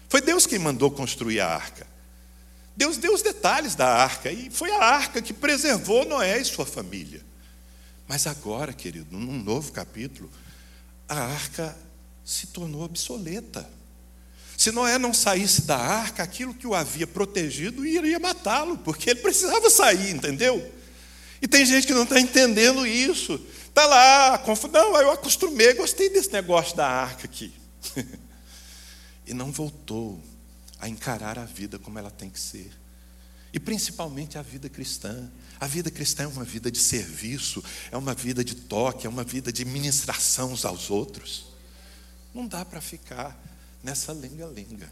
[0.07, 1.85] Foi Deus quem mandou construir a arca.
[2.77, 6.65] Deus deu os detalhes da arca e foi a arca que preservou Noé e sua
[6.65, 7.21] família.
[8.07, 10.31] Mas agora, querido, num novo capítulo,
[11.09, 11.77] a arca
[12.23, 13.69] se tornou obsoleta.
[14.55, 19.19] Se Noé não saísse da arca, aquilo que o havia protegido iria matá-lo, porque ele
[19.19, 20.73] precisava sair, entendeu?
[21.41, 23.45] E tem gente que não está entendendo isso.
[23.67, 24.41] Está lá,
[24.71, 27.56] não, eu acostumei, gostei desse negócio da arca aqui.
[29.25, 30.21] e não voltou
[30.79, 32.71] a encarar a vida como ela tem que ser.
[33.53, 35.29] E principalmente a vida cristã.
[35.59, 39.23] A vida cristã é uma vida de serviço, é uma vida de toque, é uma
[39.23, 41.47] vida de ministração uns aos outros.
[42.33, 43.35] Não dá para ficar
[43.83, 44.91] nessa lenga-lenga.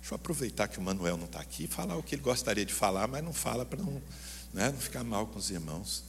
[0.00, 2.64] Deixa eu aproveitar que o Manuel não está aqui e falar o que ele gostaria
[2.64, 4.02] de falar, mas não fala para não,
[4.54, 6.04] né, não ficar mal com os irmãos.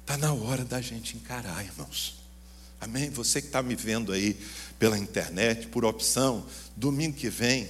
[0.00, 2.21] Está na hora da gente encarar, irmãos.
[2.82, 3.10] Amém?
[3.10, 4.36] Você que está me vendo aí
[4.76, 6.44] pela internet, por opção,
[6.74, 7.68] domingo que vem,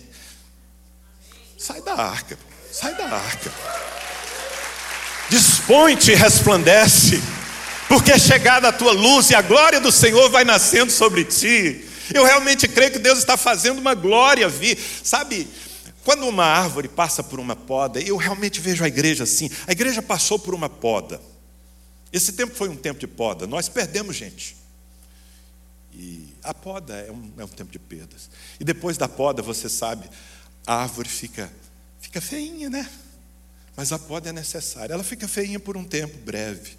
[1.58, 2.38] sai da arca,
[2.72, 3.52] sai da arca.
[5.28, 7.20] Dispõe-te e resplandece,
[7.88, 11.86] porque é chegada a tua luz e a glória do Senhor vai nascendo sobre ti.
[12.14, 14.78] Eu realmente creio que Deus está fazendo uma glória vir.
[15.04, 15.46] Sabe,
[16.04, 19.50] quando uma árvore passa por uma poda, eu realmente vejo a igreja assim.
[19.66, 21.20] A igreja passou por uma poda.
[22.10, 23.46] Esse tempo foi um tempo de poda.
[23.46, 24.61] Nós perdemos gente.
[25.94, 28.30] E a poda é um, é um tempo de perdas.
[28.58, 30.08] E depois da poda, você sabe,
[30.66, 31.52] a árvore fica,
[32.00, 32.88] fica feinha, né?
[33.76, 34.92] Mas a poda é necessária.
[34.92, 36.76] Ela fica feinha por um tempo breve.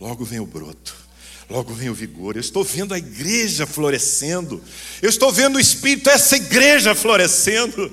[0.00, 1.06] Logo vem o broto.
[1.48, 2.36] Logo vem o vigor.
[2.36, 4.62] Eu estou vendo a igreja florescendo.
[5.00, 7.92] Eu estou vendo o Espírito, essa igreja florescendo.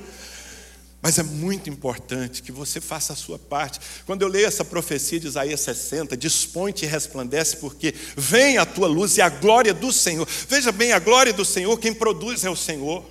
[1.03, 3.77] Mas é muito importante que você faça a sua parte.
[4.05, 8.87] Quando eu leio essa profecia de Isaías 60, dispõe-te e resplandece, porque vem a tua
[8.87, 10.25] luz e a glória do Senhor.
[10.47, 13.05] Veja bem, a glória do Senhor, quem produz é o Senhor.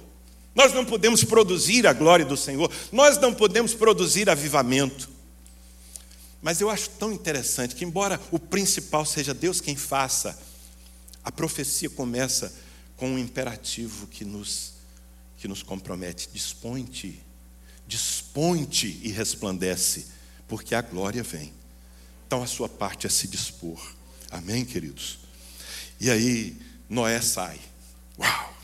[0.55, 5.11] Nós não podemos produzir a glória do Senhor, nós não podemos produzir avivamento.
[6.41, 10.39] Mas eu acho tão interessante que, embora o principal seja Deus quem faça,
[11.23, 12.55] a profecia começa
[12.97, 14.73] com um imperativo que nos,
[15.37, 17.23] que nos compromete: dispõe-te
[17.87, 20.07] dispõe-te e resplandece,
[20.49, 21.53] porque a glória vem.
[22.27, 23.81] Então a sua parte é se dispor.
[24.31, 25.19] Amém, queridos?
[26.01, 26.57] E aí
[26.89, 27.61] Noé sai.
[28.19, 28.55] Uau!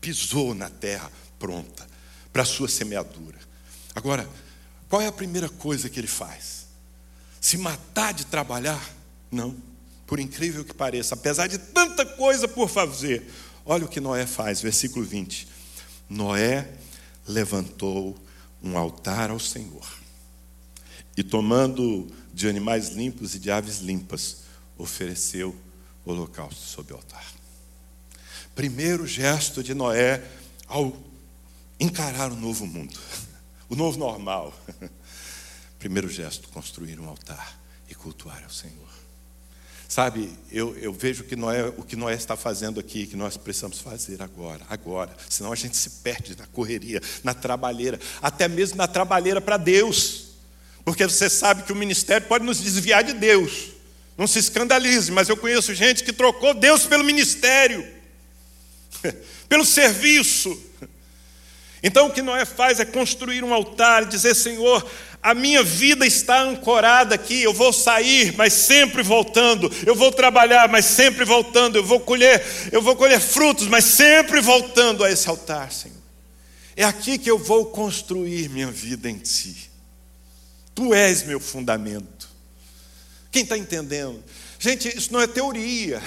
[0.00, 1.86] Pisou na terra pronta
[2.32, 3.38] para a sua semeadura.
[3.94, 4.28] Agora,
[4.88, 6.66] qual é a primeira coisa que ele faz?
[7.40, 8.82] Se matar de trabalhar?
[9.30, 9.56] Não.
[10.06, 13.30] Por incrível que pareça, apesar de tanta coisa por fazer,
[13.64, 15.48] olha o que Noé faz, versículo 20.
[16.08, 16.70] Noé
[17.26, 18.16] levantou
[18.64, 19.86] um altar ao Senhor.
[21.16, 24.38] E tomando de animais limpos e de aves limpas,
[24.78, 25.54] ofereceu
[26.04, 27.24] holocausto sob o altar.
[28.54, 30.26] Primeiro gesto de Noé
[30.66, 30.96] ao
[31.78, 32.98] encarar o novo mundo,
[33.68, 34.52] o novo normal.
[35.78, 38.93] Primeiro gesto, construir um altar e cultuar ao Senhor.
[39.94, 43.78] Sabe, eu, eu vejo que Noé, o que Noé está fazendo aqui, que nós precisamos
[43.78, 45.14] fazer agora, agora.
[45.30, 50.30] Senão a gente se perde na correria, na trabalheira, até mesmo na trabalheira para Deus.
[50.84, 53.68] Porque você sabe que o ministério pode nos desviar de Deus.
[54.18, 57.86] Não se escandalize, mas eu conheço gente que trocou Deus pelo ministério,
[59.48, 60.60] pelo serviço.
[61.84, 64.84] Então o que Noé faz é construir um altar e dizer: Senhor,
[65.24, 67.42] a minha vida está ancorada aqui.
[67.42, 69.72] Eu vou sair, mas sempre voltando.
[69.86, 71.76] Eu vou trabalhar, mas sempre voltando.
[71.76, 75.96] Eu vou colher, eu vou colher frutos, mas sempre voltando a esse altar, Senhor.
[76.76, 79.70] É aqui que eu vou construir minha vida em Ti.
[80.74, 82.28] Tu és meu fundamento.
[83.32, 84.22] Quem está entendendo?
[84.58, 86.02] Gente, isso não é teoria.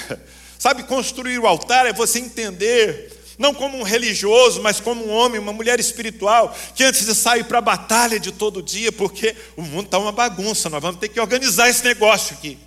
[0.60, 5.40] Sabe, construir o altar é você entender não como um religioso, mas como um homem,
[5.40, 9.62] uma mulher espiritual, que antes de sair para a batalha de todo dia, porque o
[9.62, 12.58] mundo está uma bagunça, nós vamos ter que organizar esse negócio aqui.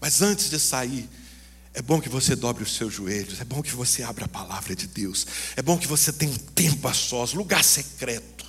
[0.00, 1.08] Mas antes de sair,
[1.72, 4.76] é bom que você dobre os seus joelhos, é bom que você abra a palavra
[4.76, 5.26] de Deus,
[5.56, 8.44] é bom que você tenha um tempo a sós, lugar secreto.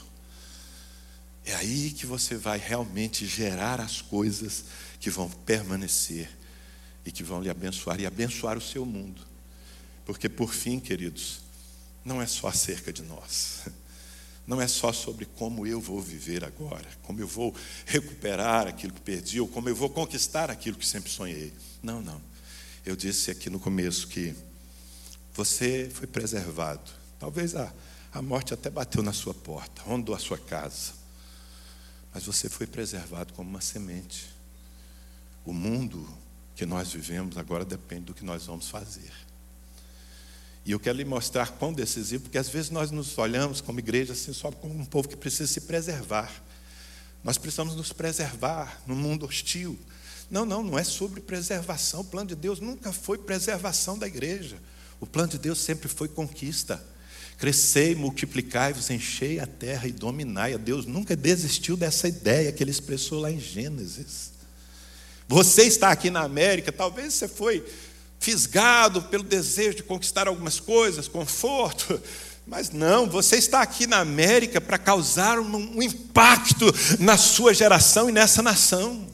[1.46, 4.66] É aí que você vai realmente gerar as coisas
[5.00, 6.30] que vão permanecer
[7.06, 9.22] e que vão lhe abençoar e abençoar o seu mundo.
[10.06, 11.40] Porque, por fim, queridos,
[12.04, 13.66] não é só acerca de nós.
[14.48, 19.02] Não é só sobre como eu vou viver agora, como eu vou recuperar aquilo que
[19.02, 21.52] perdi, ou como eu vou conquistar aquilo que sempre sonhei.
[21.82, 22.22] Não, não.
[22.86, 24.36] Eu disse aqui no começo que
[25.34, 26.92] você foi preservado.
[27.20, 27.74] Talvez a,
[28.14, 30.94] a morte até bateu na sua porta, rondou a sua casa.
[32.14, 34.30] Mas você foi preservado como uma semente.
[35.44, 36.08] O mundo
[36.56, 39.12] que nós vivemos agora depende do que nós vamos fazer.
[40.66, 44.14] E eu quero lhe mostrar quão decisivo, porque às vezes nós nos olhamos como igreja
[44.14, 46.44] assim, só como um povo que precisa se preservar.
[47.24, 49.78] Nós precisamos nos preservar no mundo hostil.
[50.30, 52.02] Não, não, não é sobre preservação.
[52.02, 54.58] O plano de Deus nunca foi preservação da igreja.
[55.00, 56.84] O plano de Deus sempre foi conquista.
[57.38, 60.54] Crescei, multiplicai-vos, enchei a terra e dominai.
[60.54, 64.32] A Deus nunca desistiu dessa ideia que ele expressou lá em Gênesis.
[65.28, 67.66] Você está aqui na América, talvez você foi
[68.26, 72.02] fisgado pelo desejo de conquistar algumas coisas, conforto.
[72.48, 76.66] Mas não, você está aqui na América para causar um, um impacto
[77.00, 79.08] na sua geração e nessa nação.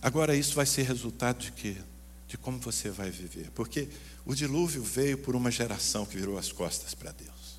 [0.00, 1.76] Agora, isso vai ser resultado de quê?
[2.28, 3.50] De como você vai viver.
[3.54, 3.88] Porque
[4.24, 7.58] o dilúvio veio por uma geração que virou as costas para Deus.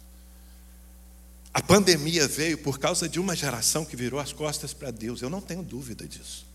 [1.53, 5.21] A pandemia veio por causa de uma geração que virou as costas para Deus.
[5.21, 6.45] Eu não tenho dúvida disso.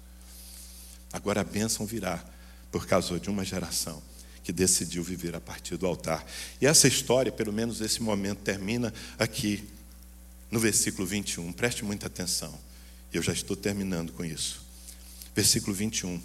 [1.12, 2.24] Agora a bênção virá
[2.70, 4.02] por causa de uma geração
[4.42, 6.24] que decidiu viver a partir do altar.
[6.60, 9.68] E essa história, pelo menos esse momento, termina aqui
[10.50, 11.52] no versículo 21.
[11.52, 12.58] Preste muita atenção.
[13.12, 14.64] Eu já estou terminando com isso.
[15.34, 16.20] Versículo 21.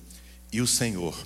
[0.52, 1.18] E o Senhor.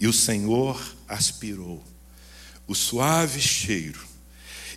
[0.00, 1.82] E o Senhor aspirou
[2.66, 4.13] o suave cheiro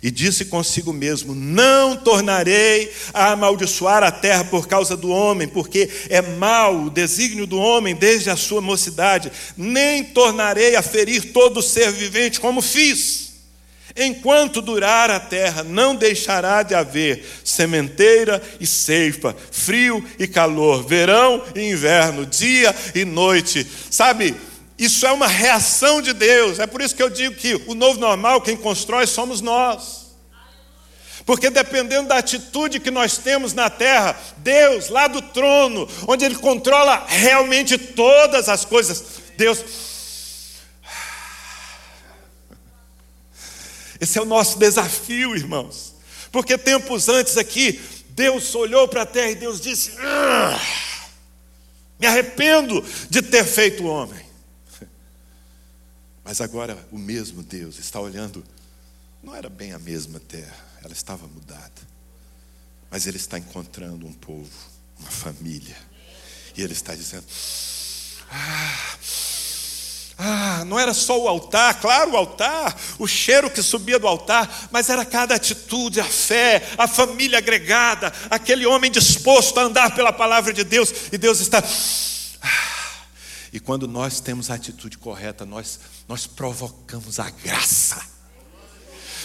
[0.02, 5.88] e disse consigo mesmo: Não tornarei a amaldiçoar a terra por causa do homem, porque
[6.08, 11.62] é mau o desígnio do homem desde a sua mocidade, nem tornarei a ferir todo
[11.62, 13.28] ser vivente, como fiz.
[13.96, 21.42] Enquanto durar a terra, não deixará de haver sementeira e ceifa, frio e calor, verão
[21.52, 23.66] e inverno, dia e noite.
[23.90, 24.36] Sabe,
[24.78, 26.60] isso é uma reação de Deus.
[26.60, 30.06] É por isso que eu digo que o novo normal, quem constrói somos nós.
[31.26, 36.36] Porque dependendo da atitude que nós temos na terra, Deus, lá do trono, onde Ele
[36.36, 39.04] controla realmente todas as coisas,
[39.36, 39.64] Deus.
[44.00, 45.92] Esse é o nosso desafio, irmãos.
[46.30, 47.80] Porque tempos antes aqui,
[48.10, 50.60] Deus olhou para a terra e Deus disse: ah,
[51.98, 54.27] Me arrependo de ter feito o homem.
[56.28, 58.44] Mas agora o mesmo Deus está olhando,
[59.22, 61.88] não era bem a mesma terra, ela estava mudada.
[62.90, 64.50] Mas Ele está encontrando um povo,
[65.00, 65.74] uma família.
[66.54, 67.24] E Ele está dizendo:
[68.30, 68.98] Ah,
[70.18, 74.68] ah, não era só o altar, claro, o altar, o cheiro que subia do altar,
[74.70, 80.12] mas era cada atitude, a fé, a família agregada, aquele homem disposto a andar pela
[80.12, 81.64] palavra de Deus, e Deus está.
[83.52, 88.04] E quando nós temos a atitude correta, nós, nós provocamos a graça.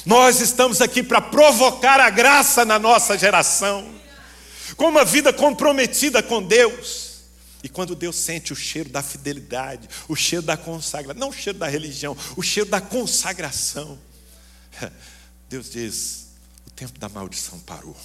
[0.06, 3.94] Nós estamos aqui para provocar a graça na nossa geração,
[4.76, 7.14] com uma vida comprometida com Deus.
[7.64, 11.58] E quando Deus sente o cheiro da fidelidade, o cheiro da consagração, não o cheiro
[11.58, 13.98] da religião, o cheiro da consagração,
[15.50, 16.28] Deus diz:
[16.68, 17.96] o tempo da maldição parou.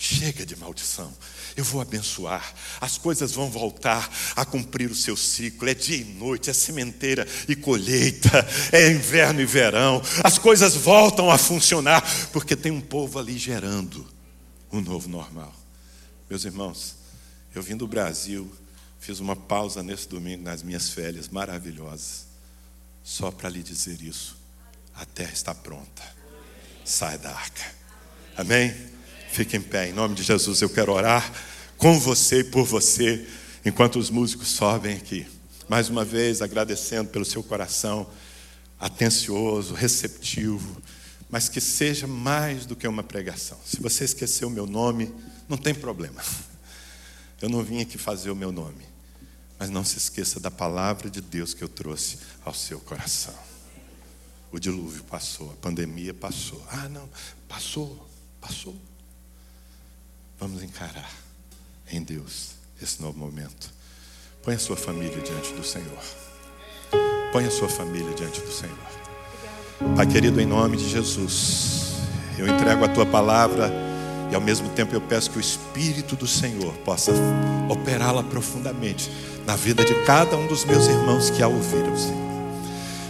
[0.00, 1.12] Chega de maldição.
[1.56, 2.54] Eu vou abençoar.
[2.80, 5.68] As coisas vão voltar a cumprir o seu ciclo.
[5.68, 10.00] É dia e noite, é sementeira e colheita, é inverno e verão.
[10.22, 12.00] As coisas voltam a funcionar
[12.32, 14.06] porque tem um povo ali gerando
[14.70, 15.52] um novo normal.
[16.30, 16.94] Meus irmãos,
[17.52, 18.48] eu vim do Brasil,
[19.00, 22.28] fiz uma pausa nesse domingo nas minhas férias maravilhosas,
[23.02, 24.36] só para lhe dizer isso.
[24.94, 26.04] A terra está pronta.
[26.84, 27.64] Sai da arca.
[28.36, 28.97] Amém?
[29.30, 30.60] Fique em pé, em nome de Jesus.
[30.60, 31.32] Eu quero orar
[31.76, 33.26] com você e por você,
[33.64, 35.26] enquanto os músicos sobem aqui.
[35.68, 38.08] Mais uma vez, agradecendo pelo seu coração
[38.80, 40.80] atencioso, receptivo,
[41.28, 43.58] mas que seja mais do que uma pregação.
[43.64, 45.12] Se você esqueceu o meu nome,
[45.48, 46.22] não tem problema.
[47.40, 48.84] Eu não vim aqui fazer o meu nome,
[49.58, 53.34] mas não se esqueça da palavra de Deus que eu trouxe ao seu coração.
[54.50, 56.60] O dilúvio passou, a pandemia passou.
[56.68, 57.08] Ah, não,
[57.46, 58.08] passou,
[58.40, 58.76] passou.
[60.38, 61.10] Vamos encarar
[61.90, 62.50] em Deus
[62.80, 63.70] esse novo momento.
[64.42, 65.98] Põe a sua família diante do Senhor.
[67.32, 68.76] Põe a sua família diante do Senhor.
[69.96, 71.94] Pai querido, em nome de Jesus,
[72.38, 73.72] eu entrego a tua palavra
[74.30, 77.12] e ao mesmo tempo eu peço que o Espírito do Senhor possa
[77.68, 79.10] operá-la profundamente
[79.44, 82.28] na vida de cada um dos meus irmãos que a ouviram, Senhor.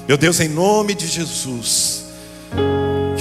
[0.07, 2.07] Meu Deus, em nome de Jesus,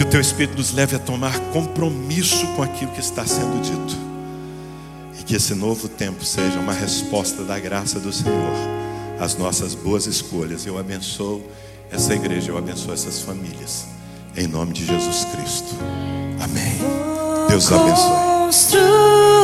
[0.07, 3.97] o teu Espírito nos leve a tomar compromisso com aquilo que está sendo dito.
[5.19, 8.53] E que esse novo tempo seja uma resposta da graça do Senhor
[9.19, 10.65] às nossas boas escolhas.
[10.65, 11.43] Eu abençoo
[11.91, 13.85] essa igreja, eu abençoo essas famílias.
[14.35, 15.75] Em nome de Jesus Cristo.
[16.39, 16.77] Amém.
[17.49, 19.37] Deus abençoe.